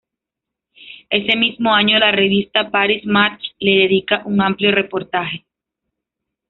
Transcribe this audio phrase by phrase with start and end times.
[1.11, 5.45] Ese mismo año la revista Paris Match le dedica un amplio reportaje.